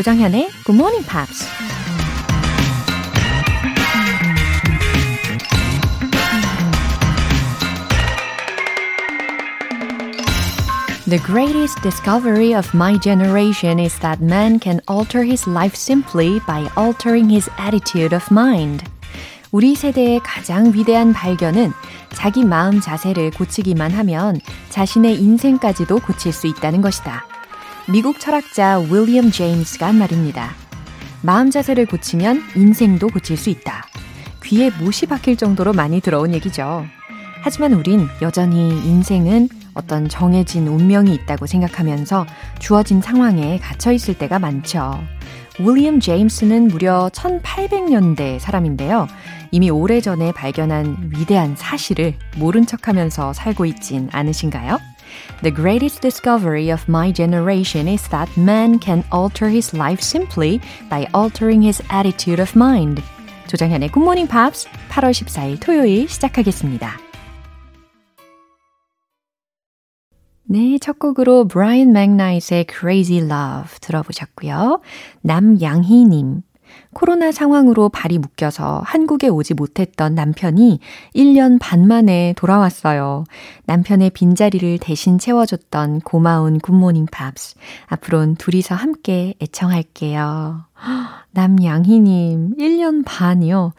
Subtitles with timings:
[0.00, 1.44] 조장현의 Good Morning Pops.
[11.04, 16.66] The greatest discovery of my generation is that man can alter his life simply by
[16.78, 18.82] altering his attitude of mind.
[19.52, 21.74] 우리 세대의 가장 위대한 발견은
[22.14, 24.40] 자기 마음 자세를 고치기만 하면
[24.70, 27.39] 자신의 인생까지도 고칠 수 있다는 것이다.
[27.88, 30.50] 미국 철학자 윌리엄 제임스가 한 말입니다.
[31.22, 33.84] 마음 자세를 고치면 인생도 고칠 수 있다.
[34.44, 36.84] 귀에 못이 박힐 정도로 많이 들어온 얘기죠.
[37.42, 42.26] 하지만 우린 여전히 인생은 어떤 정해진 운명이 있다고 생각하면서
[42.58, 45.00] 주어진 상황에 갇혀 있을 때가 많죠.
[45.58, 49.08] 윌리엄 제임스는 무려 1800년대 사람인데요.
[49.50, 54.78] 이미 오래전에 발견한 위대한 사실을 모른 척 하면서 살고 있진 않으신가요?
[55.41, 61.07] The greatest discovery of my generation is that man can alter his life simply by
[61.13, 63.01] altering his attitude of mind.
[63.47, 67.05] 조장현의 Good Morning Pops 8월 14일 토요일 시작하겠습니다.
[70.47, 74.79] 네, 첫 곡으로 브라이언 맥나이트의 Crazy Love 들어보셨고요.
[75.21, 76.43] 남양희님,
[76.92, 80.80] 코로나 상황으로 발이 묶여서 한국에 오지 못했던 남편이
[81.14, 83.24] 1년 반 만에 돌아왔어요.
[83.66, 87.56] 남편의 빈자리를 대신 채워줬던 고마운 굿모닝 팝스.
[87.86, 90.64] 앞으로는 둘이서 함께 애청할게요.
[91.32, 93.72] 남양희님, 1년 반이요.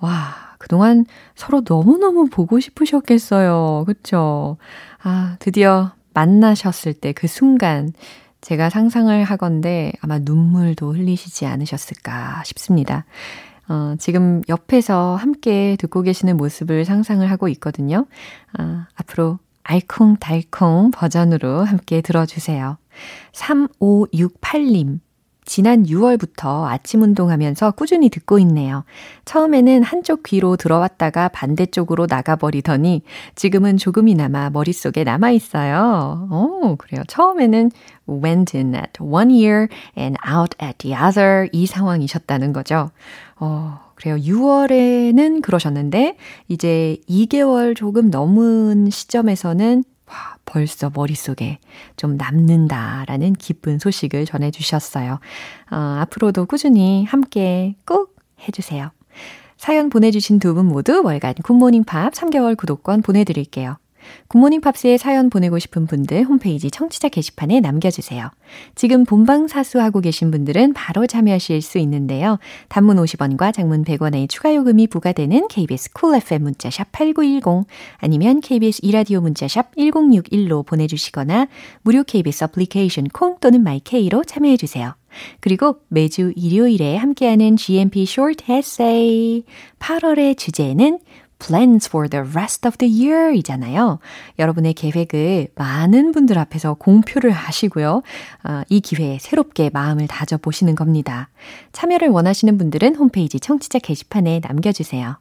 [0.00, 3.84] 와, 그동안 서로 너무너무 보고 싶으셨겠어요.
[3.86, 4.56] 그쵸?
[5.02, 7.92] 아, 드디어 만나셨을 때 그 순간
[8.44, 13.06] 제가 상상을 하건데 아마 눈물도 흘리시지 않으셨을까 싶습니다.
[13.68, 18.06] 어, 지금 옆에서 함께 듣고 계시는 모습을 상상을 하고 있거든요.
[18.52, 22.76] 아, 앞으로 알콩달콩 버전으로 함께 들어주세요.
[23.32, 25.00] 3568님.
[25.54, 28.82] 지난 6월부터 아침 운동하면서 꾸준히 듣고 있네요.
[29.24, 33.02] 처음에는 한쪽 귀로 들어왔다가 반대쪽으로 나가버리더니
[33.36, 36.28] 지금은 조금이나마 머릿속에 남아있어요.
[36.32, 37.04] 오, 그래요.
[37.06, 37.70] 처음에는
[38.08, 42.90] went in at one ear and out at the other 이 상황이셨다는 거죠.
[43.36, 44.16] 어, 그래요.
[44.16, 46.16] 6월에는 그러셨는데
[46.48, 49.93] 이제 2개월 조금 넘은 시점에서는 와,
[50.44, 51.58] 벌써 머릿속에
[51.96, 55.20] 좀 남는다라는 기쁜 소식을 전해주셨어요.
[55.70, 58.16] 어, 앞으로도 꾸준히 함께 꼭
[58.46, 58.90] 해주세요.
[59.56, 63.76] 사연 보내주신 두 분 모두 월간 굿모닝 팝 3개월 구독권 보내드릴게요.
[64.28, 68.30] 굿모닝 팝스에 사연 보내고 싶은 분들 홈페이지 청취자 게시판에 남겨주세요.
[68.74, 72.38] 지금 본방 사수하고 계신 분들은 바로 참여하실 수 있는데요.
[72.68, 77.66] 단문 50원과 장문 100원의 추가 요금이 부과되는 KBS cool cool FM 문자샵 8910
[77.98, 81.48] 아니면 KBS 2라디오 문자샵 1061로 보내주시거나
[81.82, 84.94] 무료 KBS 애플리케이션 콩 또는 my K로 참여해주세요.
[85.40, 89.44] 그리고 매주 일요일에 함께하는 GMP Short Essay
[89.78, 90.98] 8월의 주제는
[91.44, 93.98] plans for the rest of the year 이잖아요.
[94.38, 98.02] 여러분의 계획을 많은 분들 앞에서 공표를 하시고요.
[98.44, 101.28] 어, 이 기회에 새롭게 마음을 다져보시는 겁니다.
[101.72, 105.18] 참여를 원하시는 분들은 홈페이지 청취자 게시판에 남겨주세요.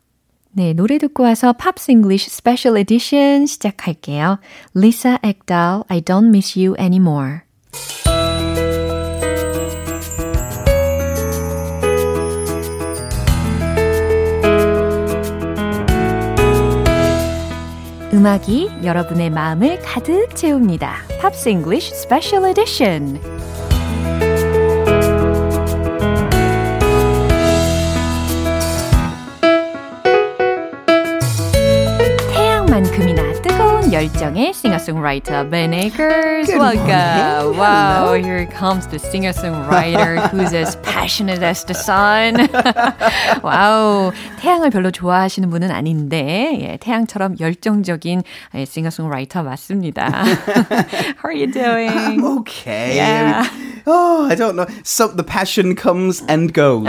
[0.52, 4.40] 네, 노래 듣고 와서 Pops English special edition 시작할게요.
[4.76, 7.42] Lisa Ekdahl, I Don't Miss You Anymore.
[18.14, 20.94] 음악이 여러분의 마음을 가득 채웁니다.
[21.20, 23.20] 팝스 잉글리쉬 스페셜 에디션.
[33.93, 36.47] 열정의 singer-songwriter Ben Akers.
[36.47, 36.87] Good Welcome.
[36.87, 37.59] morning.
[37.59, 38.15] Wow, Hello.
[38.23, 42.49] here comes the singer-songwriter who's as passionate as the sun.
[43.43, 48.23] 와우, 태양을 별로 좋아하시는 분은 아닌데 예, 태양처럼 열정적인
[48.55, 50.09] 예, singer-songwriter 맞습니다.
[50.13, 51.89] How are you doing?
[51.91, 52.97] I'm okay.
[52.97, 53.49] Yeah.
[53.87, 54.67] Oh, I don't know.
[54.85, 56.87] So the passion comes and goes.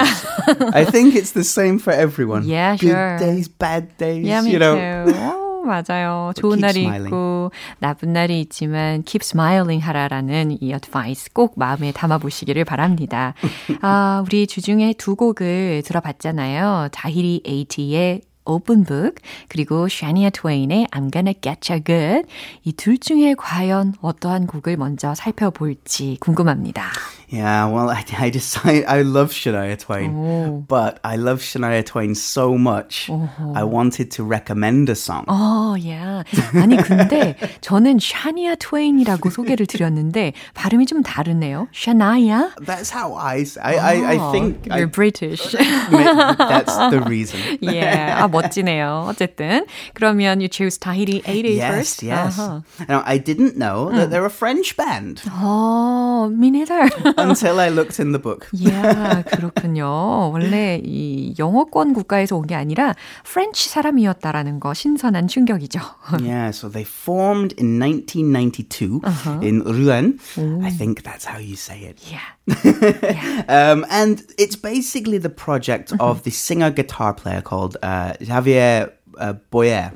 [0.74, 2.44] I think it's the same for everyone.
[2.46, 3.18] Yeah, Good sure.
[3.20, 4.26] days, bad days.
[4.26, 4.76] Yeah, me you know.
[4.76, 5.43] too.
[5.65, 6.33] 오, 맞아요.
[6.37, 7.07] 좋은 날이 smiling.
[7.09, 13.35] 있고 나쁜 날이 있지만 keep smiling 하라라는 이 advice 꼭 마음에 담아 보시기를 바랍니다.
[13.83, 16.89] 아, 우리 주중에 두 곡을 들어봤잖아요.
[16.93, 19.15] 자히리 에이티의 Open Book
[19.49, 22.29] 그리고 샤니아 트웨인의 I'm Gonna Get You Good
[22.65, 26.91] 이 둘 중에 과연 어떠한 곡을 먼저 살펴볼지 궁금합니다.
[27.34, 32.58] Yeah, well, I, I decided I love Shania Twain, but I love Shania Twain so
[32.58, 33.10] much.
[33.56, 35.26] I wanted to recommend a song.
[35.28, 36.24] 어, 야.
[36.56, 41.68] 아니, 근데 저는 샤니아 트웨인이라고 소개를 드렸는데 발음이 좀 다르네요.
[41.72, 42.56] 샤나야?
[42.66, 45.54] That's how I s- I, I, I think I, You're British.
[45.54, 47.40] that's the reason.
[47.62, 49.06] 예, 아, 멋지네요.
[49.10, 49.66] 어쨌든.
[49.94, 52.04] 그러면 you choose Tahiti 80 Yes, first?
[52.04, 52.40] yes.
[52.40, 52.64] 아하.
[52.90, 56.90] Now, I didn't know that they're a French band 어, me neither.
[57.24, 58.48] until I looked in the book.
[58.54, 60.30] 이야, 그렇군요.
[60.32, 65.80] 원래 이 영어권 국가에서 온 게 아니라 프렌치 사람이었다라는 거 신선한 충격이죠.
[66.20, 69.02] Yeah, so they formed in 1992
[69.44, 70.20] in Rouen.
[70.64, 72.00] I think that's how you say it.
[72.10, 73.44] Yeah.
[73.48, 79.34] Um, and it's basically the project of the singer guitar player called uh, Javier uh,
[79.52, 79.92] Boyer,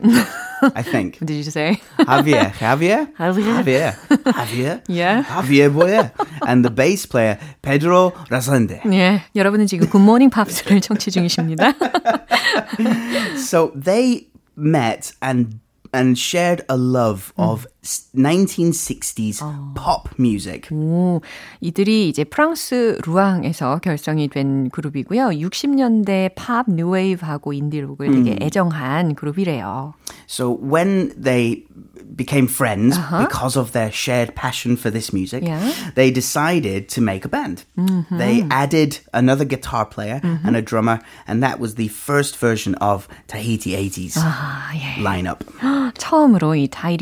[0.75, 1.19] I think.
[1.19, 1.81] Did you say?
[1.99, 3.53] Javier, Javier, Javier.
[3.63, 3.93] Javier,
[4.33, 5.23] Javier, Yeah.
[5.23, 6.11] Javier Boyer,
[6.47, 8.81] and the bass player Pedro Razande.
[8.91, 11.73] 예, 여러분은 지금 굿모닝 팝스를 청취 중이십니다.
[13.37, 15.59] So they met and
[15.93, 19.39] and shared a love of s- 1960s
[19.75, 20.69] pop music.
[20.71, 21.21] 오,
[21.61, 25.29] 이들이 이제 프랑스 루앙에서 결성이 된 그룹이고요.
[25.39, 29.93] 60년대 팝, 뉴웨이브하고 인디록을 되게 애정한 그룹이래요.
[30.27, 31.65] So when they
[32.15, 35.59] became friends because of their shared passion for this music, Yeah.
[35.95, 37.65] they decided to make a band.
[38.09, 43.07] They added another guitar player and a drummer, and that was the first version of
[43.27, 45.01] Tahiti 80s 아, 예.
[45.01, 45.43] lineup.
[45.97, 46.93] 처음으로 이 타이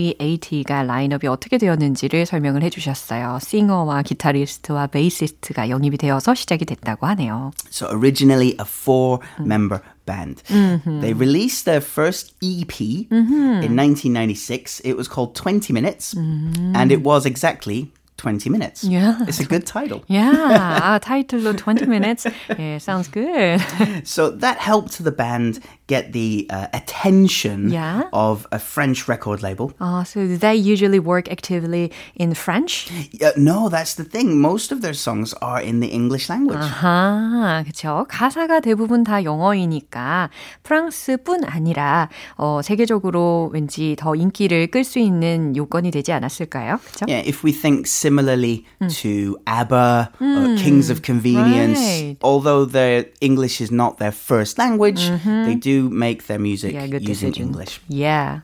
[0.76, 3.40] 리 80가 라인업이 어떻게 되었는지를 설명을 해주셨어요.
[3.42, 7.52] 싱어와 기타리스트와 베이시스트가 영입이 되어서 시작이 됐다고 하네요.
[7.70, 10.44] So originally a four-member band.
[10.48, 14.82] They released their first EP in 1996.
[14.84, 18.84] It was called 20 Minutes, and it was exactly 20 minutes.
[18.84, 19.18] Yeah.
[19.28, 20.04] It's a good title.
[20.08, 22.28] Yeah, 아, 타이틀로 20 minutes.
[22.60, 23.60] 예, sounds good.
[24.04, 28.04] So that helped the band get the uh, attention Yeah.
[28.14, 29.74] of a French record label.
[29.80, 32.88] Uh, so they usually work actively in French?
[33.22, 34.40] Uh, no, that's the thing.
[34.40, 36.60] Most of their songs are in the English language.
[36.64, 38.06] 아하, 그쵸.
[38.10, 40.30] 가사가 대부분 다 영어이니까
[40.64, 46.80] 프랑스뿐 아니라 어, 세계적으로 왠지 더 인기를 끌 수 있는 요건이 되지 않았을까요?
[46.86, 47.06] 그쵸?
[47.08, 48.66] Yeah, if we think similarly
[49.02, 52.18] to ABBA or Kings of Convenience, Right.
[52.24, 55.02] although their English is not their first language,
[55.46, 57.47] they do make their music Yeah, good using decision.
[57.49, 57.81] English.
[57.89, 58.41] Yeah.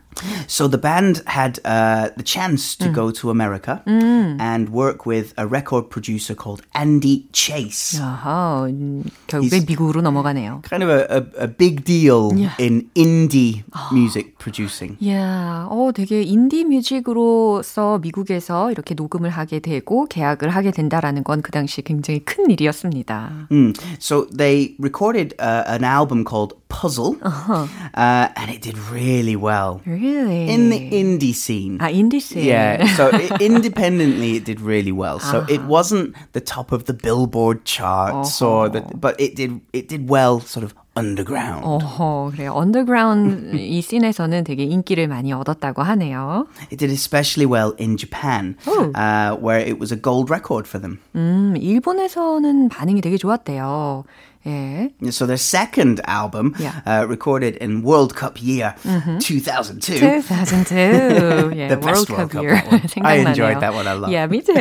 [0.48, 5.46] So the band had uh, the chance to go to America and work with a
[5.46, 8.00] record producer called Andy Chase.
[8.02, 10.64] 아하, 음, 결국에 He's- 미국으로 넘어가네요.
[10.68, 13.64] Kind of a, a, a big deal in indie
[13.94, 14.98] music producing.
[15.08, 21.52] 야, 어, 되게 인디 뮤직으로서 미국에서 이렇게 녹음을 하게 되고 계약을 하게 된다라는 건 그
[21.52, 23.48] 당시 굉장히 큰 일이었습니다.
[23.52, 23.74] Mm.
[24.00, 30.01] So they recorded uh, an album called Puzzle, uh and it did really well Really?
[30.02, 31.78] in the indie scene.
[31.80, 32.38] 아, 인디스.
[32.38, 35.20] Yeah, so i independently it did really well.
[35.20, 39.88] So it wasn't the top of the Billboard charts or the, but it did it
[39.88, 41.64] did well sort of underground.
[41.64, 42.54] 어허, 그래요.
[42.54, 46.48] 언더그라운드 이 씬에서는 되게 인기를 많이 얻었다고 하네요.
[46.72, 51.00] It did especially well in Japan, uh, where it was a gold record for them.
[51.16, 54.04] 음, 일본에서는 반응이 되게 좋았대요.
[54.46, 54.92] 예.
[55.12, 56.80] So their second album, Yeah.
[56.86, 58.76] uh, recorded in World Cup year
[59.20, 60.00] 2002.
[60.00, 61.52] 2002.
[61.58, 62.56] 예, The best World World Cup Cup, year.
[62.56, 62.82] that one.
[62.82, 63.28] I 생각나네요.
[63.28, 64.10] enjoyed that one a lot.
[64.10, 64.56] Yeah, me too.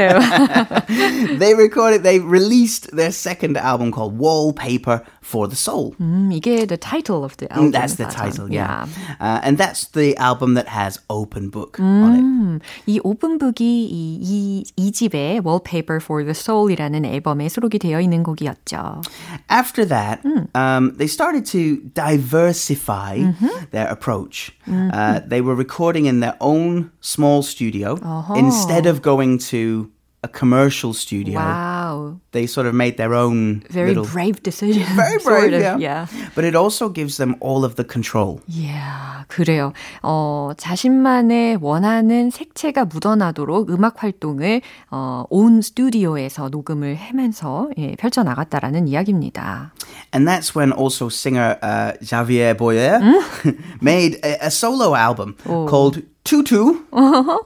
[1.39, 5.95] they recorded, they released their second album called Wallpaper for the Soul.
[6.01, 7.71] 음, 이게 the title of the album.
[7.71, 8.17] Mm, That's the 맞아.
[8.31, 8.87] title, yeah.
[9.21, 12.21] Uh, and that's the album that has Open Book on it.
[12.23, 18.23] 음, 이 오픈북이 이, 이, 이 집에 Wallpaper for the Soul이라는 앨범에 수록이 되어 있는
[18.23, 19.03] 곡이었죠.
[19.51, 20.24] After that,
[20.56, 23.32] um, they started to diversify
[23.72, 24.52] their approach.
[24.68, 27.90] Uh, they were recording in their own small studio
[28.36, 29.90] instead of going to
[30.23, 31.39] a commercial studio.
[31.39, 32.19] 와우.
[32.33, 34.05] They sort of made their own Very little.
[34.05, 34.83] brave decision.
[34.97, 35.77] Very sort brave, of, yeah.
[35.79, 36.07] yeah.
[36.35, 38.41] But it also gives them all of the control.
[38.51, 39.73] 이야, 그래요.
[40.03, 49.73] 어, 자신만의 원하는 색채가 묻어나도록 음악 활동을 어, 온 스튜디오에서 녹음을 하면서 예, 펼쳐나갔다라는 이야기입니다.
[50.13, 53.01] And that's when also singer uh, Xavier Boyer
[53.81, 56.83] made a, a solo album called Tutu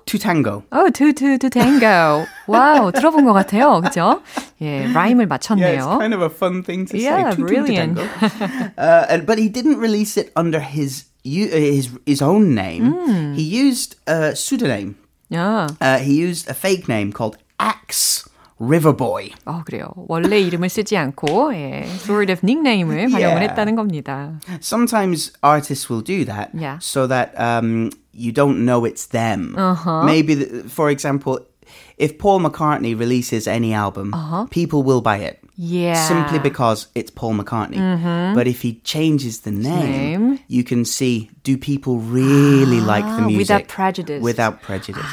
[0.07, 0.63] to Tango.
[0.71, 2.25] 어, 투투 투 탱고.
[2.47, 3.81] 와우, 들어본 것 같아요.
[3.83, 4.23] 그죠?
[4.63, 5.99] 예, 라임을 맞췄네요.
[6.01, 7.37] kind of a fun thing to Yeah, say.
[7.37, 7.97] Tutu brilliant.
[7.97, 8.73] to Tango.
[8.79, 12.95] uh, and, but he didn't release it under his u- uh, his his own name.
[13.37, 14.97] He used a pseudonym.
[15.33, 18.25] 야, Uh, he used a fake name called Axe
[18.63, 19.31] Riverboy.
[19.47, 19.89] 어, 그래요.
[19.97, 23.49] 원래 이름을 쓰지 않고 예, sort of nickname을 활용을 Yeah.
[23.49, 24.39] 했다는 겁니다.
[24.61, 26.77] Sometimes artists will do that Yeah.
[26.83, 29.57] so that um, you don't know it's them.
[30.05, 31.41] Maybe, the, for example,
[31.97, 34.13] if Paul McCartney releases any album,
[34.51, 35.39] people will buy it.
[35.57, 35.95] Yeah.
[36.09, 37.81] Simply because it's Paul McCartney.
[38.35, 40.39] But if he changes the name, name.
[40.49, 44.23] you can see do people really like the music without prejudice.
[44.23, 45.09] Without prejudice.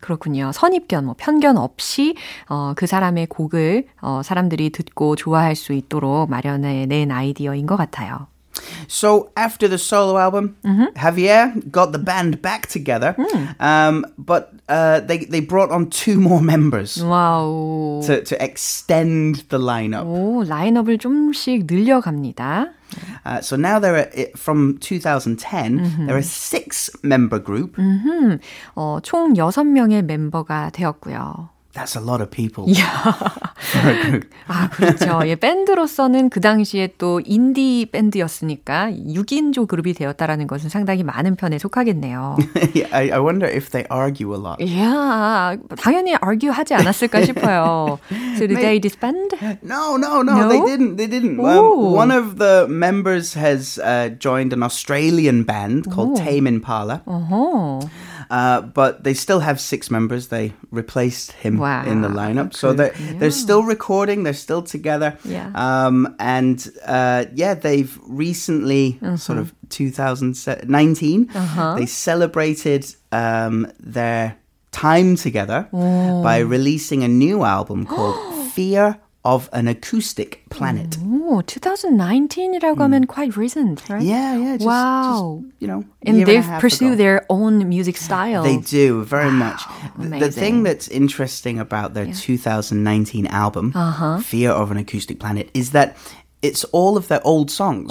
[0.00, 0.50] 아, 그렇군요.
[0.52, 2.16] 선입견, 뭐 편견 없이
[2.48, 8.26] 어, 그 사람의 곡을 어, 사람들이 듣고 좋아할 수 있도록 마련해 낸 아이디어인 것 같아요.
[8.87, 10.55] So after the solo album,
[10.95, 13.15] Javier got the band back together,
[13.59, 18.01] um, but uh, they they brought on two more members 와우.
[18.05, 20.05] to to extend the lineup.
[20.05, 22.67] 오, 라인업을 좀씩 늘려갑니다.
[23.25, 26.07] Uh, so now they're a, from 2010.
[26.07, 27.75] They're a six member group.
[28.75, 31.49] 어, 총 6명의 멤버가 되었고요.
[31.75, 34.29] That's a lot of people for a group.
[34.47, 35.19] 아, 그렇죠.
[35.27, 42.37] 예, 밴드로서는 그 당시에 또 인디 밴드였으니까 6인조 그룹이 되었다라는 것은 상당히 많은 편에 속하겠네요.
[42.73, 44.63] yeah, I, I wonder if they argue a lot.
[44.63, 47.99] 이야, 당연히 argue 하지 않았을까 싶어요.
[48.37, 49.35] So did they disband?
[49.61, 50.47] No, no, no, No?
[50.47, 50.95] they didn't.
[50.95, 51.41] They didn't.
[51.41, 51.43] Ooh.
[51.43, 57.01] Um, one of the members has uh, joined an Australian band called Tame Impala.
[57.05, 57.81] 어허.
[58.30, 60.28] Uh, but they still have six members.
[60.28, 61.84] They replaced him Wow.
[61.84, 64.22] in the lineup, so they're they're still recording.
[64.22, 65.18] They're still together.
[65.24, 65.50] Yeah.
[65.54, 71.30] Um, and uh, yeah, they've recently sort of 2019.
[71.76, 74.36] They celebrated um, their
[74.72, 78.16] time together by releasing a new album called
[78.52, 80.97] Fear of an Acoustic Planet.
[81.01, 84.03] 오, 2019이라고 하면 quite recent, right?
[84.03, 84.57] Yeah, yeah.
[84.57, 85.41] Just, Wow.
[85.41, 87.01] just, you know, And year they've a half pursued ago.
[87.01, 88.43] their own music style.
[88.43, 89.65] They do very much.
[89.97, 90.31] The- The amazing.
[90.31, 94.19] thing that's interesting about their 2019 album, Uh-huh.
[94.21, 95.97] Fear of an Acoustic Planet, is that
[96.43, 97.89] it's all of their old songs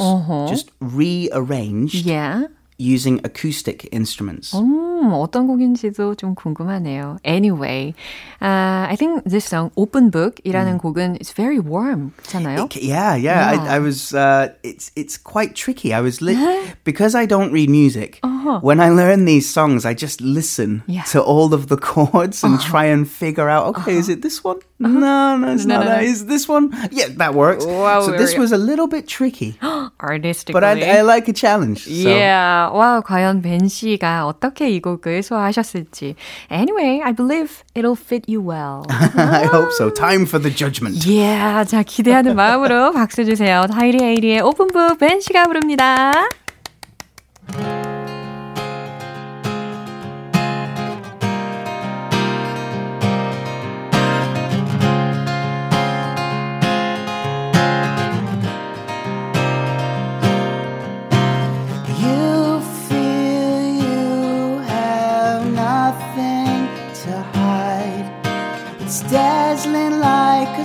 [0.49, 2.47] just rearranged Yeah.
[2.79, 4.53] using acoustic instruments.
[4.53, 7.19] 음, 어떤 곡인지도 좀 궁금하네요.
[7.25, 7.95] Anyway,
[8.43, 12.65] uh, I think this song Open Book이라는 곡은 it's very warm, 그렇잖아요?
[12.67, 13.53] It- yeah, yeah.
[13.55, 13.63] Yeah.
[13.71, 14.13] I, I was.
[14.13, 15.95] Uh, it's it's quite tricky.
[15.95, 16.35] I was li-
[16.83, 18.19] because I don't read music.
[18.61, 20.93] When I learn these songs, I just listen Uh-huh.
[20.93, 21.01] Yeah.
[21.07, 21.13] Uh-huh.
[21.13, 23.71] to all of the chords and try and figure out.
[23.79, 24.59] Okay, is it this one?
[24.82, 26.02] No, no, it's No, not no, that.
[26.02, 26.08] no.
[26.08, 26.72] Is this one?
[26.92, 27.66] Yeah, that works.
[27.66, 29.60] Wow, so this was a little bit tricky,
[30.02, 30.54] Artistically.
[30.54, 31.84] but I, I like a challenge.
[31.84, 31.92] So.
[31.92, 32.70] Yeah.
[32.72, 36.16] 와, 과연 벤 씨가 어떻게 이 곡을 소화하셨을지.
[36.50, 38.86] Anyway, I believe it'll fit you well.
[38.90, 39.90] I hope so.
[39.90, 41.06] Time for the judgment.
[41.06, 41.66] yeah.
[41.70, 43.66] 자, 기대하는 마음으로 박수 주세요.
[43.70, 46.14] 타이리 에이리의 오픈북 벤 씨가 부릅니다.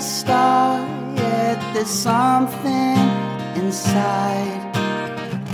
[0.05, 0.81] Star,
[1.17, 2.99] yet there's something
[3.57, 4.63] inside.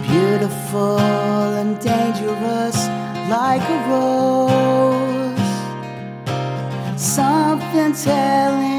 [0.03, 0.99] Beautiful
[1.61, 2.79] and dangerous
[3.29, 5.51] like a rose.
[7.01, 8.70] Something telling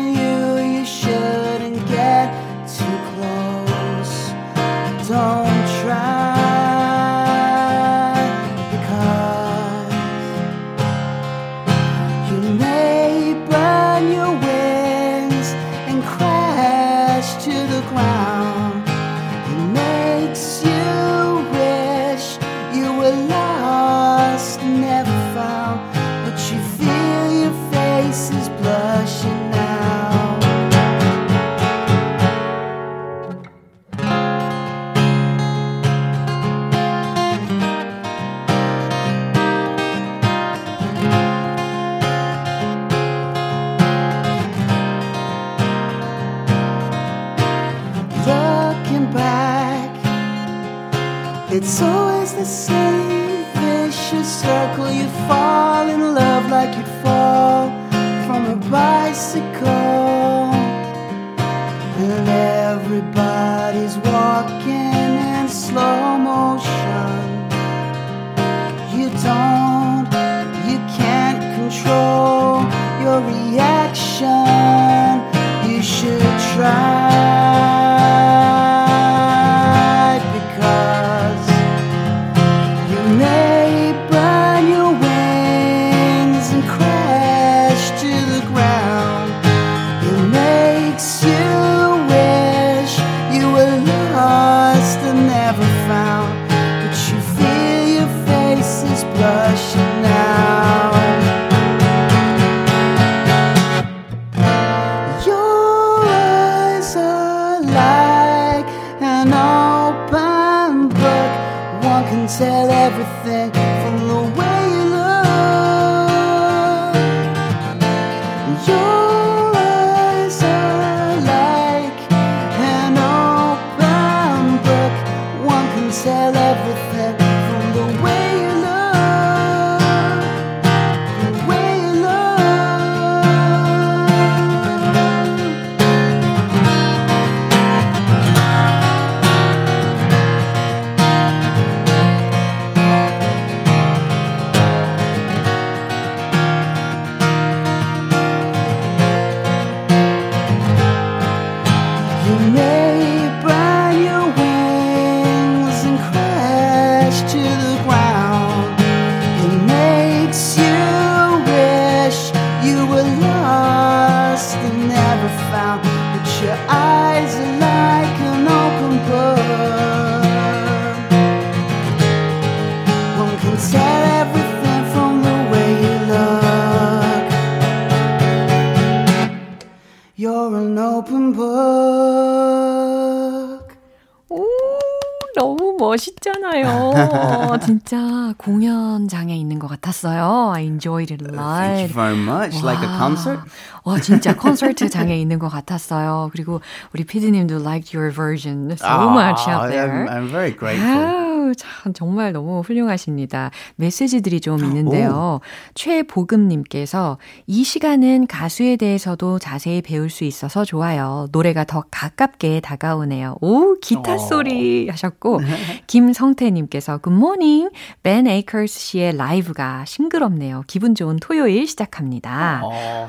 [186.01, 187.57] 멋있잖아요.
[187.63, 190.51] 진짜 공연장에 있는 것 같았어요.
[190.53, 191.59] I enjoyed it lot.
[191.59, 192.63] Thank you very much.
[192.63, 193.41] Like a concert?
[193.83, 196.29] 와, 진짜 콘서트장에 있는 것 같았어요.
[196.31, 196.61] 그리고
[196.93, 200.07] 우리 피디님도 liked your version so much out there.
[200.07, 200.91] I'm, I'm very grateful.
[200.91, 203.51] 아우, 참 정말 너무 훌륭하십니다.
[203.75, 205.39] 메시지들이 좀 있는데요.
[205.75, 207.17] 최보금님께서
[207.47, 211.27] 이 시간은 가수에 대해서도 자세히 배울 수 있어서 좋아요.
[211.31, 213.37] 노래가 더 가깝게 다가오네요.
[213.41, 215.41] 오, 기타 소리 하셨고
[215.91, 217.69] 김성태님께서 굿모닝
[218.01, 220.63] 벤 에이커스 씨의 라이브가 싱그럽네요.
[220.65, 222.61] 기분 좋은 토요일 시작합니다.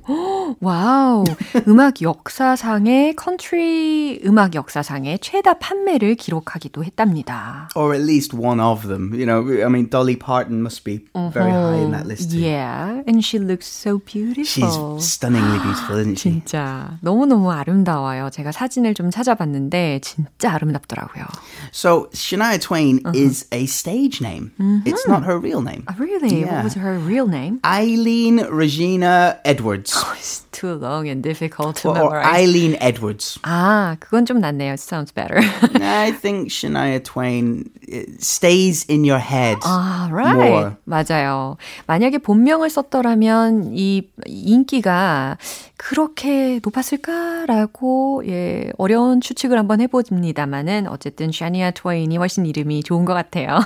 [0.61, 1.25] 와우.
[1.67, 7.69] 음악 역사상의 컨트리 음악 역사상의 최다 판매를 기록하기도 했답니다.
[7.75, 9.13] Or at least one of them.
[9.13, 12.39] You know, I mean, Dolly Parton must be very high in that list too.
[12.39, 14.45] Yeah, and she looks so beautiful.
[14.45, 16.29] She's stunningly beautiful, isn't she?
[16.29, 18.29] 진짜 너무너무 아름다워요.
[18.31, 21.25] 제가 사진을 좀 찾아봤는데 진짜 아름답더라고요.
[21.71, 24.51] So, Shania Twain is a stage name.
[24.85, 25.83] It's not her real name.
[25.87, 26.41] Ah, really?
[26.41, 26.55] Yeah.
[26.55, 27.59] What was her real name?
[27.65, 29.96] Eileen Regina Edwards.
[29.97, 30.46] Christ.
[30.57, 32.33] Too long and difficult to or, or memorize.
[32.33, 33.37] Eileen Edwards.
[33.43, 34.73] 아, 그건 좀 낫네요.
[34.73, 35.37] It sounds better.
[35.79, 40.35] I think Shania Twain uh, stays in your head 아, right.
[40.35, 40.71] more.
[40.85, 41.57] 맞아요.
[41.85, 45.37] 만약에 본명을 썼더라면 이 인기가
[45.77, 53.59] 그렇게 높았을까라고 예, 어려운 추측을 한번 해봅니다만은 어쨌든 샤니아 트웨인이 훨씬 이름이 좋은 것 같아요.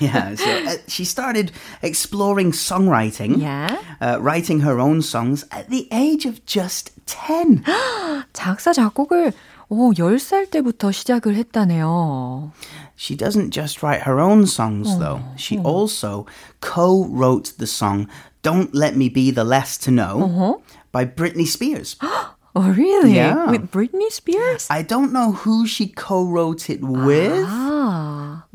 [0.00, 1.52] Yeah, so uh, she started
[1.82, 3.76] exploring songwriting, yeah.
[4.00, 7.63] uh, writing her own songs at the age of just 10.
[8.33, 9.33] 작사 작곡을
[9.69, 12.51] 오, 10살 때부터 시작을 했다네요.
[12.95, 15.19] She doesn't just write her own songs, though.
[15.35, 16.25] She also
[16.61, 18.07] co wrote the song
[18.41, 21.97] Don't Let Me Be the Less to Know by Britney Spears.
[22.55, 23.13] Oh, really?
[23.13, 23.51] Yeah.
[23.51, 24.65] With Britney Spears?
[24.71, 27.45] I don't know who she co wrote it with.
[27.45, 27.70] 아,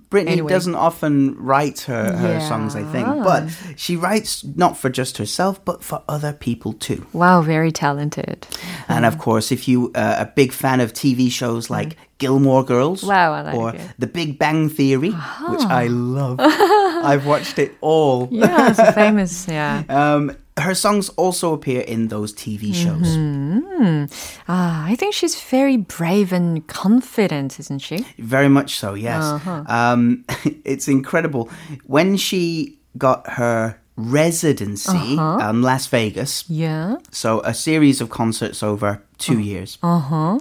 [0.10, 0.50] Britney Anyway.
[0.50, 3.24] doesn't often write her, her songs, I think, Yeah.
[3.24, 7.06] but she writes not for just herself, but for other people too.
[7.14, 8.48] wow, very talented.
[8.88, 12.64] And of course, if you uh, are a big fan of TV shows like Gilmore
[12.64, 13.82] Girls Wow, like or it.
[14.00, 18.30] The Big Bang Theory, which I love, I've watched it all.
[18.32, 19.46] Yeah, so famous.
[19.48, 19.84] Yeah.
[19.90, 23.16] Um, her songs also appear in those TV shows.
[23.16, 24.06] Mm-hmm.
[24.48, 28.06] Ah, I think she's very brave and confident, isn't she?
[28.18, 29.24] Very much so, yes.
[29.24, 29.64] Uh-huh.
[29.68, 30.26] Um,
[30.66, 31.50] it's incredible.
[31.86, 35.50] When she got her residency uh-huh.
[35.50, 36.48] um, Las Vegas.
[36.48, 36.98] Yeah.
[37.12, 39.78] So a series of concerts over two uh, years.
[39.82, 40.40] Uh-huh.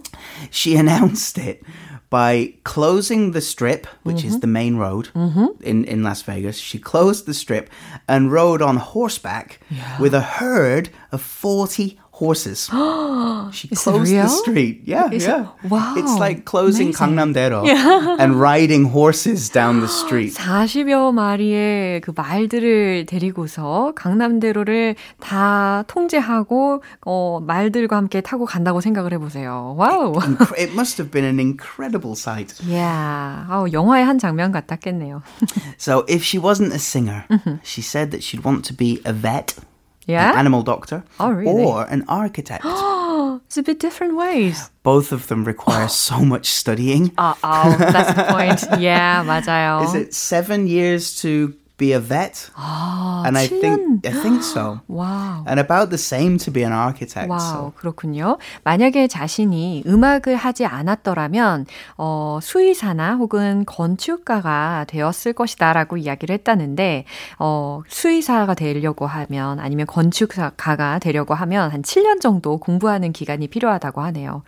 [0.51, 1.63] She announced it
[2.09, 4.29] by closing the strip, which mm-hmm.
[4.29, 5.47] is the main road mm-hmm.
[5.63, 6.57] in, in Las Vegas.
[6.57, 7.69] She closed the strip
[8.09, 10.01] and rode on horseback yeah.
[10.01, 12.70] with a herd of 40 horses.
[13.52, 14.84] she closed the street.
[14.86, 15.50] Yeah, Is yeah.
[15.64, 15.72] It?
[15.72, 15.96] Wow.
[15.98, 18.16] It's like closing 강남대로 yeah.
[18.20, 20.36] and riding horses down the street.
[20.36, 29.18] 40여 마리의 그 말들을 데리고서 강남대로를 다 통제하고 어, 말들과 함께 타고 간다고 생각을 해
[29.18, 29.74] 보세요.
[29.78, 30.14] 와우.
[30.58, 32.54] It must have been an incredible sight.
[32.64, 33.50] Yeah.
[33.50, 35.24] 어, 영화의 한 장면 같았겠네요.
[35.78, 37.26] so if she wasn't a singer,
[37.64, 39.56] she said that she'd want to be a vet.
[40.08, 40.32] Yeah?
[40.32, 41.04] An animal doctor.
[41.20, 41.64] Oh, really?
[41.64, 42.66] Or an architect.
[42.66, 44.70] it's a bit different ways.
[44.84, 47.12] Both of them require so much studying.
[47.18, 48.82] Uh oh, that's the point.
[48.82, 49.84] Yeah, 맞아요.
[49.86, 52.51] Is it seven years to be a vet.
[52.55, 53.61] 아, and I 7년.
[53.61, 54.81] think I think so.
[54.89, 55.45] wow.
[55.47, 57.29] And about the same to be an architect.
[57.29, 57.73] 와우, so.
[57.77, 58.39] 그렇군요.
[58.65, 61.67] 만약에 자신이 음악을 하지 않았더라면
[61.99, 67.05] 어, 수의사나 혹은 건축가가 되었을 것이다라고 이야기를 했다는데
[67.39, 74.43] 어, 수의사가 되려고 하면 아니면 건축가가 되려고 하면 한 7년 정도 공부하는 기간이 필요하다고 하네요.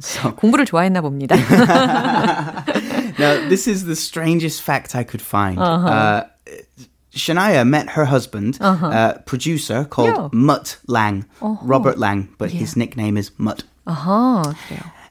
[0.00, 0.34] so.
[0.36, 1.36] 공부를 좋아했나 봅니다.
[3.18, 5.58] now, this is the strangest fact I could find.
[5.72, 5.88] Uh-huh.
[5.88, 6.24] Uh,
[7.14, 8.86] Shania met her husband, uh-huh.
[8.86, 10.28] uh, producer called yeah.
[10.32, 11.56] Mutt Lang, uh-huh.
[11.62, 12.60] Robert Lang, but yeah.
[12.60, 13.64] his nickname is Mutt.
[13.86, 14.54] Uh-huh.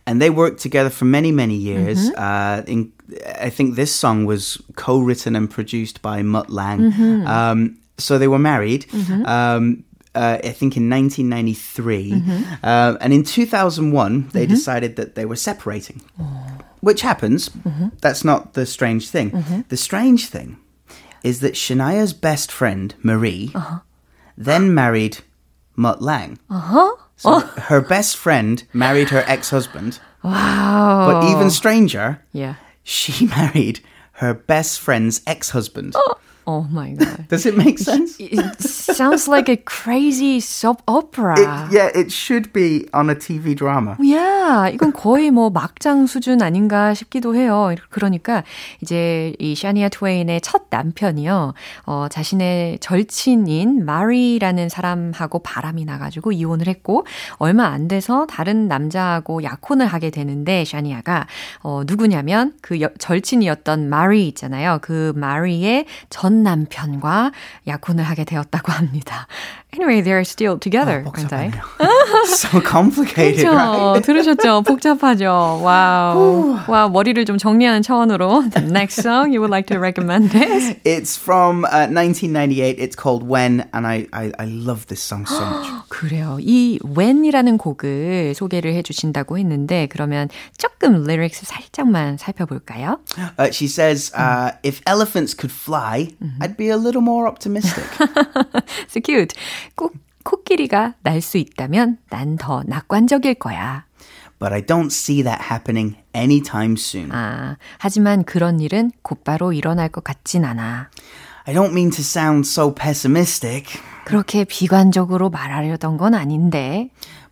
[0.07, 2.09] And they worked together for many, many years.
[2.09, 2.19] Mm-hmm.
[2.19, 2.91] Uh, in,
[3.39, 6.91] I think this song was co-written and produced by Mutt Lang.
[6.91, 7.27] Mm-hmm.
[7.27, 8.87] Um, so they were married.
[8.87, 9.25] Mm-hmm.
[9.25, 9.83] Um,
[10.15, 12.11] uh, I think in 1993.
[12.11, 12.53] Mm-hmm.
[12.63, 14.53] Uh, and in 2001, they mm-hmm.
[14.53, 16.57] decided that they were separating, oh.
[16.81, 17.49] which happens.
[17.49, 17.89] Mm-hmm.
[18.01, 19.65] That's not the strange thing.
[19.69, 20.57] The strange thing
[21.23, 23.79] is that Shania's best friend, Marie, uh-huh.
[24.37, 25.19] then married
[25.75, 26.39] Mutt Lang.
[26.49, 26.95] Uh-huh.
[27.15, 27.39] So oh.
[27.39, 29.99] her best friend married her ex-husband.
[30.23, 31.07] Wow.
[31.07, 32.55] But even stranger, yeah.
[32.83, 33.81] she married
[34.13, 35.93] her best friend's ex-husband.
[35.95, 36.15] Oh.
[36.45, 37.27] Oh my god.
[37.29, 38.17] Does it make sense?
[38.19, 41.35] It sounds like a crazy soap opera.
[41.37, 43.95] It, yeah, it should be on a TV drama.
[43.99, 47.75] Yeah, 이건 거의 뭐 막장 수준 아닌가 싶기도 해요.
[47.89, 48.43] 그러니까
[48.81, 51.53] 이제 이 샤니아 트웨인의 첫 남편이요.
[51.85, 57.05] 어, 자신의 절친인 마리라는 사람하고 바람이 나가지고 이혼을 했고
[57.37, 61.27] 얼마 안 돼서 다른 남자하고 약혼을 하게 되는데 샤니아가
[61.61, 64.79] 어, 누구냐면 그 여, 절친이었던 마리 있잖아요.
[64.81, 67.33] 그 마리의 전전 남편과
[67.67, 69.27] 약혼을 하게 되었다고 합니다.
[69.72, 71.50] Anyway, they're still together, 아, aren't they?
[72.26, 73.92] so complicated, 그렇죠?
[73.92, 74.02] right?
[74.02, 74.62] 들으셨죠?
[74.62, 75.60] 복잡하죠.
[75.62, 76.56] 와우.
[76.66, 80.76] 와, 머리를 좀 정리하는 차원으로 the next song you would like to recommend is?
[80.84, 82.78] It's from uh, 1998.
[82.78, 85.68] It's called When and I, I, I love this song so much.
[85.88, 86.38] 그래요.
[86.40, 92.98] 이 When이라는 곡을 소개를 해 주신다고 했는데 그러면 조금 lyrics 살짝만 살펴볼까요?
[93.38, 96.08] Uh, she says, uh, if elephants could fly,
[96.40, 97.84] I'd be a little more optimistic.
[98.88, 99.34] so cute.
[99.75, 99.93] 꼭
[100.23, 103.85] 코끼리가 날 수 있다면 난 더 낙관적일 거야.
[104.39, 107.11] But I don't see that happening anytime soon.
[107.11, 110.89] 아, 하지만 그런 일은 곧바로 일어날 것 같진 않아.
[111.45, 113.79] I don't mean to sound so pessimistic.
[114.05, 116.89] 그렇게 비관적으로 말하려던 건 아닌데.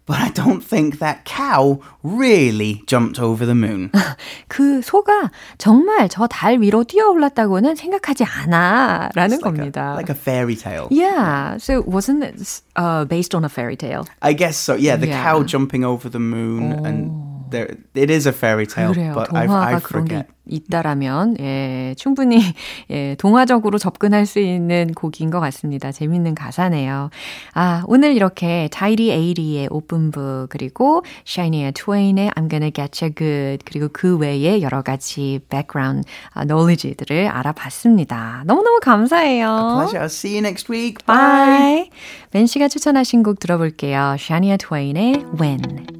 [0.08, 3.90] But I don't think that cow really jumped over the moon.
[4.48, 9.08] 그 소가 정말 저 달 위로 뛰어올랐다고는 생각하지 않아.
[9.14, 9.92] 라는 like 겁니다.
[9.92, 10.88] A, like a fairy tale.
[10.90, 11.56] Yeah.
[11.56, 14.04] So wasn't it uh, based on a fairy tale?
[14.20, 14.74] I guess so.
[14.74, 15.22] Yeah, the yeah.
[15.22, 16.84] cow jumping over the moon oh.
[16.84, 17.10] and
[17.49, 19.13] there, it is a fairy tale, 그래요.
[19.13, 20.27] but 동화가 I, I forget.
[20.27, 22.39] 게 있다라면 예, 충분히
[22.89, 25.91] 예, 동화적으로 접근할 수 있는 곡인 것 같습니다.
[25.91, 27.11] 재밌는 가사네요.
[27.53, 33.89] 아, 오늘 이렇게 타이리 에이리의 오픈북 그리고 샤이니의 트웨인의 I'm Gonna Get You Good 그리고
[33.93, 38.43] 그 외에 여러 가지 background knowledge들을 알아봤습니다.
[38.45, 39.45] 너무너무 감사해요.
[39.45, 39.99] A pleasure.
[39.99, 41.05] I'll see you next week.
[41.05, 41.91] Bye.
[42.31, 44.15] 벤 씨가 추천하신 곡 들어볼게요.
[44.19, 45.98] 샤니아 트웨인의 When.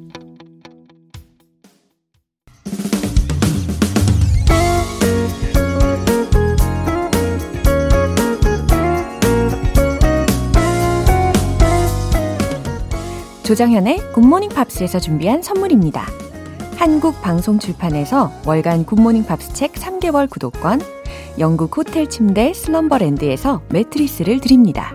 [13.50, 16.06] 조장현의 굿모닝 팝스에서 준비한 선물입니다.
[16.76, 20.80] 한국 방송 출판에서 월간 굿모닝 팝스 책 3개월 구독권,
[21.40, 24.94] 영국 호텔 침대 슬럼버랜드에서 매트리스를 드립니다.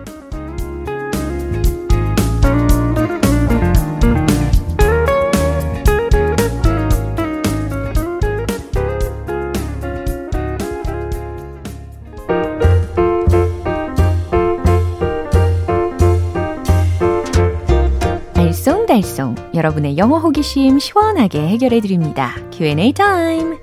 [19.54, 22.36] 여러분의 영어 호기심 시원하게 해결해 드립니다.
[22.52, 23.58] Q&A 타임.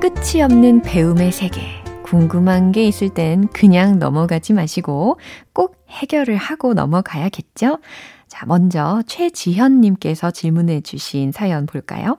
[0.00, 1.82] 끝이 없는 배움의 세계.
[2.02, 5.18] 궁금한 게 있을 땐 그냥 넘어가지 마시고
[5.52, 7.78] 꼭 해결을 하고 넘어가야겠죠?
[8.28, 12.18] 자, 먼저 최지현님께서 질문해 주신 사연 볼까요?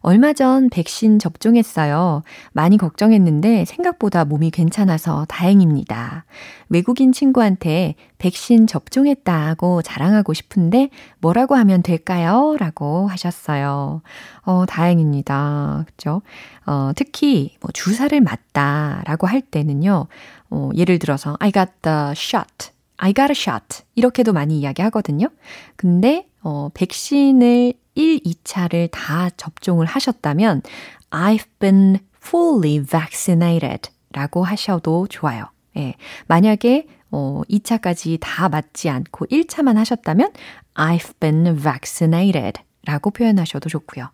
[0.00, 2.22] 얼마 전 백신 접종했어요.
[2.52, 6.24] 많이 걱정했는데 생각보다 몸이 괜찮아서 다행입니다.
[6.68, 12.56] 외국인 친구한테 백신 접종했다고 자랑하고 싶은데 뭐라고 하면 될까요?
[12.58, 14.02] 라고 하셨어요.
[14.42, 15.84] 어, 다행입니다.
[15.86, 16.22] 그죠?
[16.66, 20.06] 어, 특히 뭐 주사를 맞다 라고 할 때는요.
[20.50, 22.72] 어, 예를 들어서 I got the shot.
[22.96, 23.82] I got a shot.
[23.94, 25.28] 이렇게도 많이 이야기하거든요.
[25.76, 30.62] 근데 어, 백신을 1, 2차를 다 접종을 하셨다면
[31.10, 35.46] I've been fully vaccinated 라고 하셔도 좋아요.
[35.76, 35.94] 예.
[36.26, 40.32] 만약에 어, 2차까지 다 맞지 않고 1차만 하셨다면
[40.74, 44.10] I've been vaccinated 라고 표현하셔도 좋고요.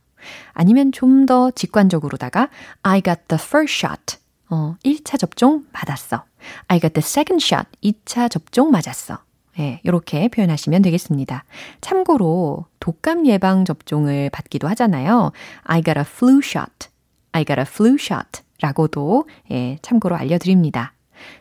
[0.53, 2.49] 아니면 좀 더 직관적으로다가
[2.83, 4.17] I got the first shot.
[4.51, 6.25] 어, 1차 접종 받았어.
[6.69, 7.69] I got the second shot.
[7.83, 9.19] 2차 접종 맞았어.
[9.59, 11.45] 예, 이렇게 표현하시면 되겠습니다.
[11.81, 15.33] 참고로 독감 예방 접종을 받기도 하잖아요.
[15.63, 16.89] I got a flu shot.
[17.33, 18.43] I got a flu shot.
[18.61, 20.93] 라고도 예, 참고로 알려드립니다.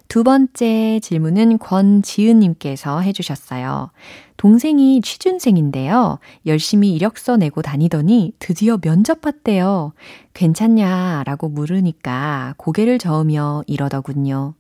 [0.08, 3.92] 두 번째 질문은 권지은님께서 해주셨어요.
[4.38, 6.20] 동생이 취준생인데요.
[6.46, 9.94] 열심히 이력서 내고 다니더니 드디어 면접 봤대요.
[10.34, 11.24] 괜찮냐?
[11.26, 14.54] 라고 물으니까 고개를 저으며 이러더군요.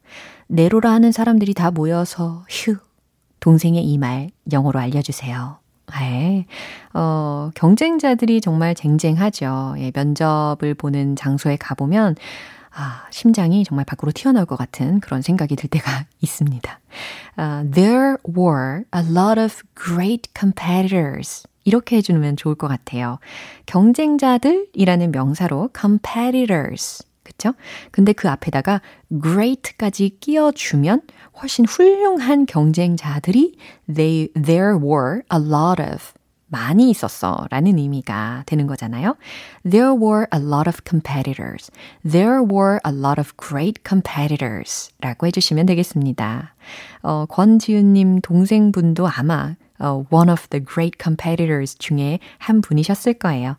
[0.47, 2.77] 내로라 하는 사람들이 다 모여서 휴
[3.47, 5.59] 동생의 이 말 영어로 알려주세요.
[5.97, 6.45] 네.
[6.93, 9.75] 어, 경쟁자들이 정말 쟁쟁하죠.
[9.77, 12.17] 예, 면접을 보는 장소에 가보면,
[12.75, 16.79] 아, 심장이 정말 밖으로 튀어나올 것 같은 그런 생각이 들 때가 있습니다.
[17.37, 21.47] Uh, there were a lot of great competitors.
[21.63, 23.17] 이렇게 해주면 좋을 것 같아요.
[23.65, 27.06] 경쟁자들이라는 명사로 competitors.
[27.27, 27.53] 그쵸?
[27.91, 28.81] 근데 그 앞에다가
[29.21, 31.01] great까지 끼워주면
[31.41, 33.57] 훨씬 훌륭한 경쟁자들이
[33.93, 36.13] they, there were a lot of
[36.49, 39.17] 많이 있었어 라는 의미가 되는 거잖아요.
[39.69, 41.69] There were a lot of competitors.
[42.09, 46.55] There were a lot of great competitors 라고 해주시면 되겠습니다.
[47.03, 53.57] 어, 권지윤님 동생분도 아마 어, one of the great competitors 중에 한 분이셨을 거예요.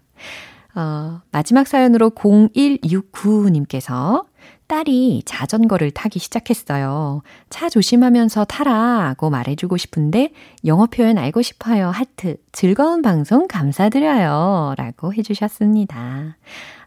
[0.74, 4.26] 어, 마지막 사연으로 0169님께서
[4.68, 7.22] 딸이 자전거를 타기 시작했어요.
[7.48, 10.30] 차 조심하면서 타라고 말해주고 싶은데
[10.66, 11.88] 영어 표현 알고 싶어요.
[11.88, 12.36] 하트.
[12.52, 14.74] 즐거운 방송 감사드려요.
[14.76, 16.36] 라고 해주셨습니다.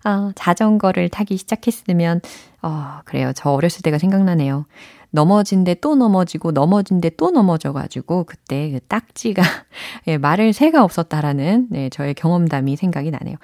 [0.06, 2.22] 어, 자전거를 타기 시작했으면,
[2.62, 3.34] 어, 그래요.
[3.36, 4.66] 저 어렸을 때가 생각나네요.
[5.12, 9.42] 넘어진 데 또 넘어지고 넘어진 데 또 넘어져가지고 그때 그 딱지가
[10.08, 13.36] 예, 말을 새가 없었다라는 네, 저의 경험담이 생각이 나네요.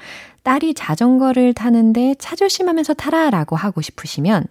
[0.43, 4.45] 딸이 자전거를 타는데 차 조심하면서 타라라고 하고 싶으시면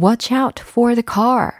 [0.00, 1.50] Watch out for the car.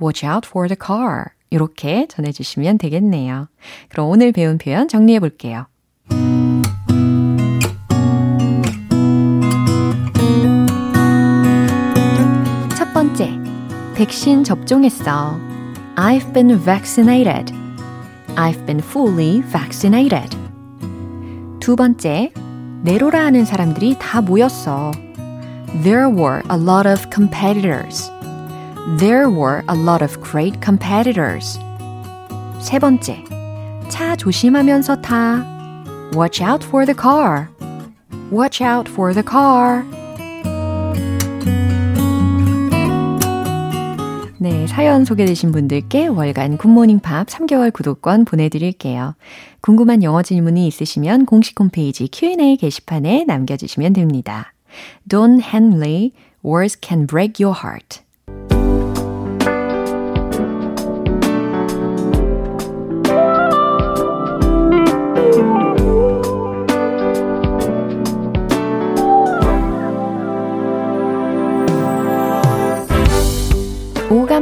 [0.00, 1.26] Watch out for the car.
[1.50, 3.48] 이렇게 전해주시면 되겠네요.
[3.90, 5.66] 그럼 오늘 배운 표현 정리해 볼게요.
[12.76, 13.45] 첫 번째.
[13.95, 15.39] 백신 접종했어.
[15.95, 17.53] I've been vaccinated.
[18.35, 20.37] I've been fully vaccinated.
[21.59, 22.31] 두 번째,
[22.83, 24.91] 내로라 하는 사람들이 다 모였어.
[25.83, 28.09] There were a lot of competitors.
[28.97, 31.59] There were a lot of great competitors.
[32.59, 33.23] 세 번째,
[33.89, 35.45] 차 조심하면서 타.
[36.15, 37.49] Watch out for the car.
[38.31, 39.85] Watch out for the car.
[44.48, 49.16] 네, 사연 소개되신 분들께 월간 굿모닝 팝 3개월 구독권 보내드릴게요.
[49.60, 54.52] 궁금한 영어 질문이 있으시면 공식 홈페이지 Q&A 게시판에 남겨주시면 됩니다.
[55.08, 56.12] Don Henley,
[56.44, 58.05] Words Can Break Your Heart.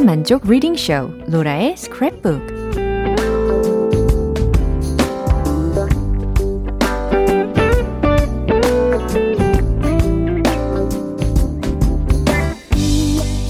[0.04, 2.64] 만족 reading show 로라의 스크랩북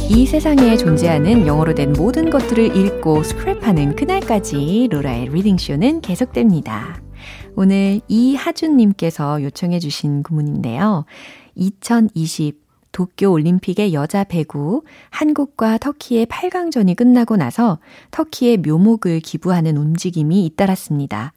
[0.09, 7.03] 이 세상에 존재하는 영어로 된 모든 것들을 읽고 스크랩하는 그날까지 로라의 reading show는 계속됩니다.
[7.57, 11.05] 오늘 이하준님께서 요청해 주신 구문인데요.
[11.57, 12.64] 2020
[12.95, 17.81] 도쿄 올림픽의 여자 배구 한국과 터키의 8강전이 끝나고 나서
[18.13, 21.33] 터키의 묘목을 기부하는 움직임이 잇따랐습니다.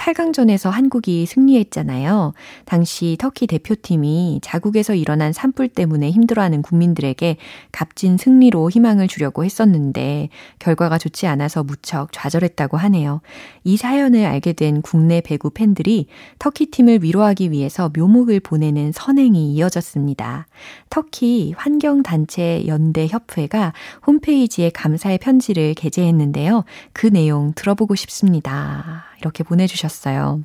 [0.00, 2.32] 8강전에서 한국이 승리했잖아요.
[2.64, 7.36] 당시 터키 대표팀이 자국에서 일어난 산불 때문에 힘들어하는 국민들에게
[7.70, 13.20] 값진 승리로 희망을 주려고 했었는데 결과가 좋지 않아서 무척 좌절했다고 하네요.
[13.62, 16.06] 이 사연을 알게 된 국내 배구 팬들이
[16.38, 20.46] 터키 팀을 위로하기 위해서 묘목을 보내는 선행이 이어졌습니다.
[20.88, 23.74] 터키 환경단체 연대협회가
[24.06, 26.64] 홈페이지에 감사의 편지를 게재했는데요.
[26.94, 29.04] 그 내용 들어보고 싶습니다.
[29.20, 30.42] 이렇게 보내주셨 어요.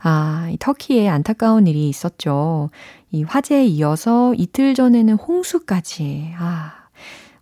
[0.00, 2.70] 아, 터키에 안타까운 일이 있었죠.
[3.10, 6.34] 이 화재에 이어서 이틀 전에는 홍수까지.
[6.38, 6.72] 아,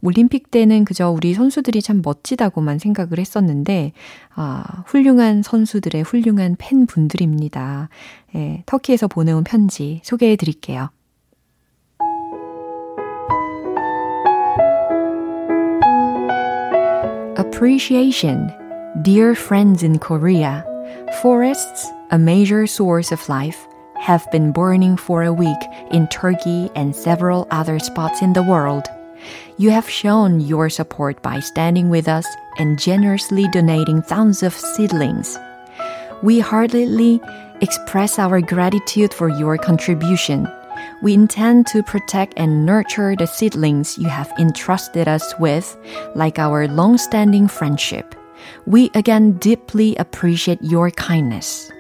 [0.03, 3.93] 올림픽 때는 그저 우리 선수들이 참 멋지다고만 생각을 했었는데,
[4.35, 7.89] 아, 훌륭한 선수들의 훌륭한 팬분들입니다.
[8.35, 10.91] 예, 터키에서 보내온 편지 소개해 드릴게요.
[17.39, 18.51] appreciation
[19.03, 20.63] Dear friends in Korea,
[21.23, 23.67] forests, a major source of life,
[24.01, 25.59] have been burning for a week
[25.91, 28.85] in Turkey and several other spots in the world.
[29.59, 32.27] You have shown your support by standing with us
[32.59, 35.39] and generously donating thousands of seedlings.
[36.23, 37.21] We heartily
[37.61, 40.49] express our gratitude for your contribution.
[41.03, 45.77] We intend to protect and nurture the seedlings you have entrusted us with,
[46.15, 48.15] like our long standing friendship.
[48.66, 51.72] We again deeply appreciate your kindness.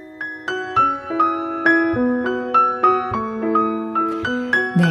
[4.78, 4.86] 네.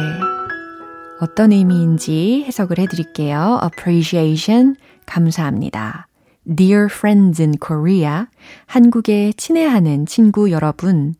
[1.19, 3.59] 어떤 의미인지 해석을 해드릴게요.
[3.63, 6.07] appreciation, 감사합니다.
[6.43, 8.25] Dear friends in Korea,
[8.65, 11.15] 한국에 친애하는 친구 여러분,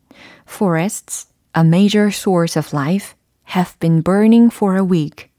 [0.48, 3.14] forests, a major source of life,
[3.54, 5.30] have been burning for a week.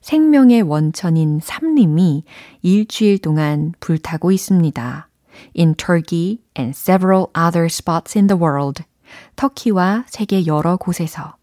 [0.00, 2.24] 생명의 원천인 삼림이
[2.62, 5.08] 일주일 동안 불타고 있습니다.
[5.56, 8.84] In Turkey and several other spots in the world.
[9.36, 11.36] 터키와 세계 여러 곳에서.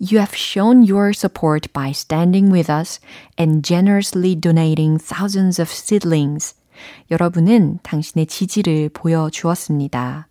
[0.00, 3.00] You have shown your support by standing with us
[3.38, 6.54] and generously donating thousands of seedlings.
[7.10, 10.26] 여러분은 당신의 지지를 보여주었습니다.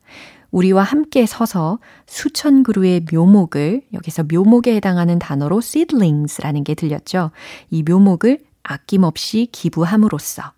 [0.51, 7.31] 우리와 함께 서서 수천 그루의 묘목을 여기서 묘목에 해당하는 단어로 seedlings라는 게 들렸죠.
[7.69, 10.53] 이 묘목을 아낌없이 기부함으로써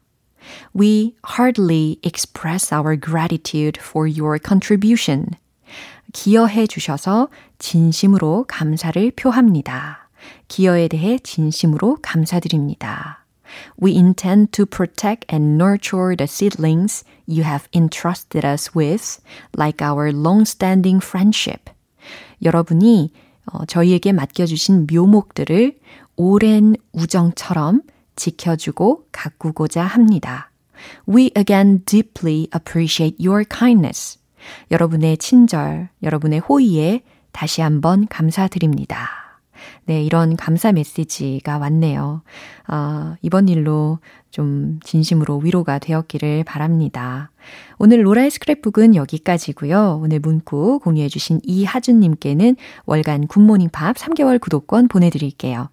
[0.77, 5.27] We heartily express our gratitude for your contribution.
[6.13, 10.09] 기여해 주셔서 진심으로 감사를 표합니다.
[10.47, 13.20] 기여에 대해 진심으로 감사드립니다.
[13.79, 19.19] We intend to protect and nurture the seedlings you have entrusted us with,
[19.57, 21.69] like our long-standing friendship.
[22.43, 23.11] 여러분이
[23.51, 25.79] 어, 저희에게 맡겨주신 묘목들을
[26.15, 27.81] 오랜 우정처럼
[28.15, 30.51] 지켜주고 가꾸고자 합니다.
[31.07, 34.19] We again deeply appreciate your kindness.
[34.71, 39.20] 여러분의 친절, 여러분의 호의에 다시 한번 감사드립니다.
[39.85, 42.21] 네, 이런 감사 메시지가 왔네요.
[42.67, 43.99] 아, 이번 일로
[44.31, 47.31] 좀 진심으로 위로가 되었기를 바랍니다.
[47.77, 49.99] 오늘 로라의 스크랩북은 여기까지고요.
[50.01, 55.69] 오늘 문구 공유해 주신 이하준 님께는 월간 굿모닝 팝 3개월 구독권 보내 드릴게요.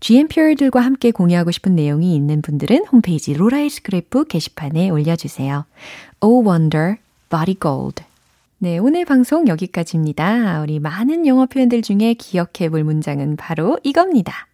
[0.00, 5.64] GMPR들과 함께 공유하고 싶은 내용이 있는 분들은 홈페이지 로라의 스크랩북 게시판에 올려 주세요.
[6.20, 6.96] Oh Wonder,
[7.28, 8.09] Body Gold.
[8.62, 10.60] 네, 오늘 방송 여기까지입니다.
[10.60, 14.48] 우리 많은 영어 표현들 중에 기억해 볼 문장은 바로 이겁니다.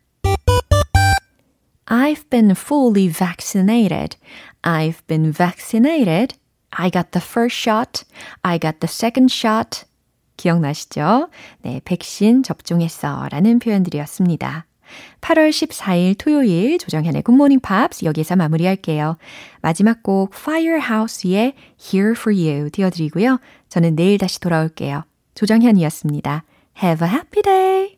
[1.86, 4.16] I've been fully vaccinated.
[4.62, 6.36] I've been vaccinated.
[6.70, 8.04] I got the first shot.
[8.42, 9.86] I got the second shot.
[10.36, 11.28] 기억나시죠?
[11.62, 13.26] 네, 백신 접종했어.
[13.32, 14.66] 라는 표현들이었습니다.
[15.20, 19.16] 8월 14일 토요일 조정현의 굿모닝 팝스 여기서 마무리할게요.
[19.62, 23.38] 마지막 곡 Firehouse의 Here for You 띄워드리고요.
[23.68, 25.04] 저는 내일 다시 돌아올게요.
[25.34, 26.44] 조정현이었습니다.
[26.82, 27.95] Have a happy day!